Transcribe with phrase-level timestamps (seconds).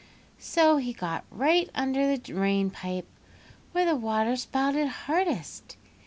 [0.39, 3.05] "So he got right under the rain pipe
[3.71, 5.77] where the water spouted hardest.